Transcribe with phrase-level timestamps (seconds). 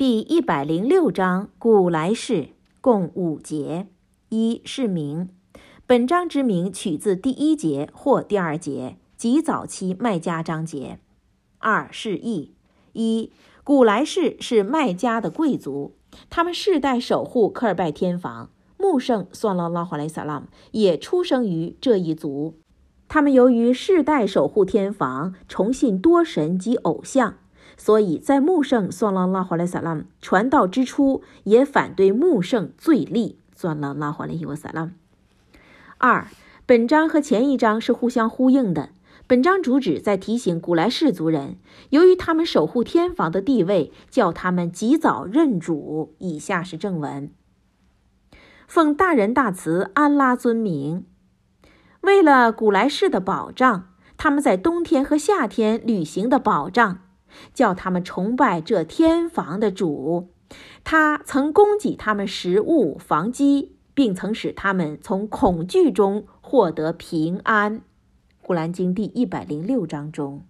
[0.00, 2.48] 第一百零六章古来氏，
[2.80, 3.86] 共五节。
[4.30, 5.28] 一是名，
[5.86, 11.00] 本章之名取自第一节或第二节，即早期麦加章节。
[11.58, 12.54] 二是义，
[12.94, 13.30] 一
[13.62, 15.92] 古来氏是麦加的贵族，
[16.30, 18.48] 他们世代守护科尔拜天房。
[18.78, 22.54] 穆圣算拉拉华莱萨拉姆也出生于这一族。
[23.06, 27.34] 他们由于世代守护天房，崇信多神及偶像。
[27.76, 34.90] 所以在穆圣算拉拉华莱萨拉传道之初，也反对穆圣罪立算拉拉华莱伊瓦萨拉。
[35.98, 36.28] 二，
[36.66, 38.90] 本章和前一章是互相呼应的。
[39.26, 41.56] 本章主旨在提醒古来氏族人，
[41.90, 46.14] 由于他们守护天房的地位，叫他们及早认主。
[46.18, 47.30] 以下是正文：
[48.66, 51.04] 奉大仁大慈安拉尊名，
[52.00, 56.98] 为了古来氏的保障，他们在冬天和夏天旅行的保障。
[57.54, 60.28] 叫他们崇拜这天房的主，
[60.84, 67.82] 他曾供给他们食物、房基，并曾使他们从恐惧中获得平安。
[68.42, 70.42] 古兰经第一百零六章中。